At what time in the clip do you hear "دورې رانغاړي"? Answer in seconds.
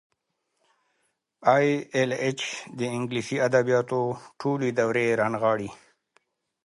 4.79-5.69